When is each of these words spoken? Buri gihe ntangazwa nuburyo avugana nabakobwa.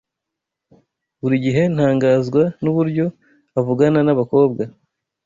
Buri 1.21 1.35
gihe 1.45 1.61
ntangazwa 1.73 2.41
nuburyo 2.61 3.05
avugana 3.59 3.99
nabakobwa. 4.03 4.63